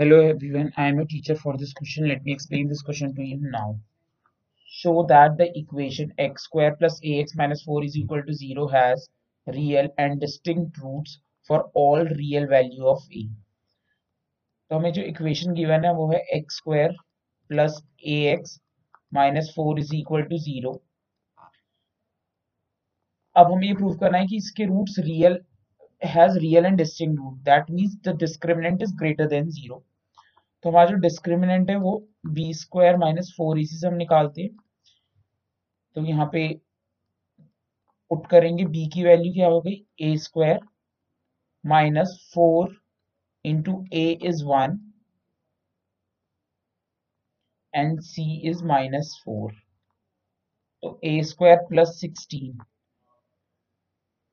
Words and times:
Hello 0.00 0.18
everyone, 0.26 0.72
I 0.78 0.88
am 0.88 0.98
a 0.98 1.04
teacher 1.04 1.34
for 1.34 1.58
this 1.58 1.74
question. 1.74 2.08
Let 2.08 2.24
me 2.24 2.32
explain 2.32 2.68
this 2.68 2.80
question 2.80 3.14
to 3.16 3.22
you 3.22 3.36
now. 3.38 3.78
Show 4.66 5.04
that 5.10 5.36
the 5.36 5.48
equation 5.58 6.14
x 6.16 6.44
square 6.44 6.74
plus 6.74 6.98
ax 7.04 7.34
minus 7.36 7.64
4 7.64 7.84
is 7.84 7.98
equal 7.98 8.22
to 8.22 8.32
0 8.32 8.68
has 8.68 9.10
real 9.46 9.90
and 9.98 10.18
distinct 10.18 10.78
roots 10.78 11.18
for 11.46 11.64
all 11.74 12.02
real 12.20 12.46
value 12.46 12.86
of 12.86 13.02
a. 13.12 13.26
तो 14.70 14.78
हमें 14.78 14.92
जो 14.92 15.02
equation 15.02 15.52
given 15.54 15.84
है 15.84 15.92
वो 15.94 16.10
है 16.12 16.20
x 16.38 16.56
square 16.56 16.94
plus 17.50 17.80
a 18.06 18.16
x 18.32 18.58
minus 19.14 19.52
four 19.56 19.80
is 19.80 19.94
equal 19.96 20.22
to 20.32 20.38
zero 20.46 20.72
अब 23.36 23.52
हमें 23.52 23.68
ये 23.68 23.74
prove 23.74 23.98
करना 23.98 24.18
है 24.18 24.26
कि 24.32 24.36
इसके 24.36 24.66
roots 24.72 24.98
real 25.10 25.38
has 26.16 26.38
real 26.38 26.66
and 26.66 26.78
distinct 26.78 27.16
root 27.18 27.38
that 27.52 27.70
means 27.70 28.00
the 28.08 28.16
discriminant 28.24 28.82
is 28.82 28.96
greater 29.04 29.26
than 29.36 29.50
zero 29.60 29.84
तो 30.64 30.70
हमारा 30.70 30.90
जो 30.90 30.96
डिस्क्रिमिनेंट 31.02 31.70
है 31.70 31.76
वो 31.76 31.92
बी 32.26 32.52
स्क्वायर 32.54 32.96
माइनस 32.96 33.32
फोर 33.36 33.58
इसी 33.58 33.76
से 33.76 33.86
हम 33.86 33.94
निकालते 33.94 34.42
हैं। 34.42 34.50
तो 35.96 36.04
यहाँ 36.06 36.26
पे 36.32 36.48
पुट 38.10 38.26
करेंगे 38.30 38.64
बी 38.66 38.86
की 38.94 39.04
वैल्यू 39.04 39.32
क्या 39.32 39.48
हो 39.48 39.60
गई? 39.60 39.84
A 40.00 40.16
square 40.16 40.60
minus 41.64 42.18
four 42.34 42.76
into 43.44 43.84
a 43.92 44.06
is 44.28 44.44
one 44.44 44.78
and 47.74 48.00
c 48.02 48.24
is 48.50 48.64
minus 48.64 49.20
four 49.24 49.52
तो 50.82 50.98
a 51.04 51.22
square 51.22 51.66
plus 51.68 51.98
sixteen 52.00 52.58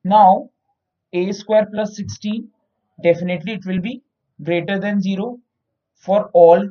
now 0.04 0.46
a 1.12 1.20
square 1.32 1.66
plus 1.66 1.92
16 1.98 2.40
definitely 2.98 3.52
it 3.58 3.66
will 3.66 3.78
be 3.84 3.92
greater 4.38 4.74
than 4.78 4.98
0 5.04 5.28
for 6.06 6.20
all 6.36 6.68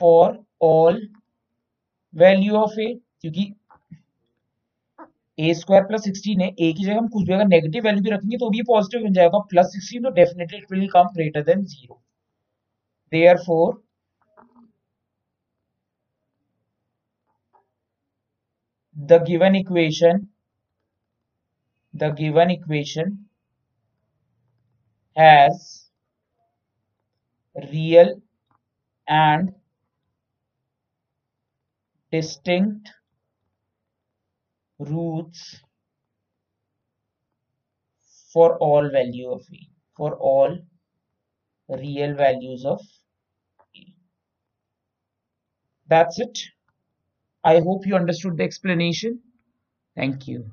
for 0.00 0.38
all 0.62 1.00
value 2.14 2.54
of 2.56 2.78
a 2.80 2.92
क्योंकि 3.20 3.52
ए 5.38 5.54
square 5.54 5.84
plus 5.84 6.04
sixteen 6.04 6.40
है 6.40 6.48
ए 6.48 6.72
की 6.72 6.84
जगह 6.84 6.98
हम 6.98 7.08
कुछ 7.08 7.24
भी 7.26 7.34
अगर 7.34 7.46
negative 7.48 7.84
value 7.84 8.02
भी 8.02 8.10
रखेंगे 8.10 8.36
तो 8.38 8.50
भी 8.50 8.62
पॉजिटिव 8.68 9.04
बन 9.04 9.12
जाएगा 9.12 9.38
प्लस 9.50 9.72
सिक्सटीन 9.72 10.02
तो 10.02 10.10
definitely 10.20 10.58
it 10.58 10.72
will 10.72 10.88
come 10.94 11.08
greater 11.14 11.42
than 11.44 11.64
zero 11.66 12.02
therefore 13.46 13.80
the 18.96 19.18
given 19.20 19.54
equation, 19.54 20.28
the 21.94 22.10
given 22.10 22.50
equation 22.50 23.26
has 25.16 25.88
real 27.56 28.20
and 29.08 29.54
distinct 32.12 32.92
roots 34.78 35.62
for 38.32 38.56
all 38.58 38.88
value 38.90 39.30
of 39.30 39.44
e 39.52 39.68
for 39.96 40.14
all 40.16 40.56
real 41.68 42.14
values 42.14 42.64
of 42.64 42.80
e. 43.74 43.94
That's 45.86 46.18
it. 46.18 46.40
I 47.44 47.60
hope 47.60 47.86
you 47.86 47.94
understood 47.94 48.36
the 48.36 48.42
explanation. 48.44 49.22
Thank 49.96 50.28
you 50.28 50.52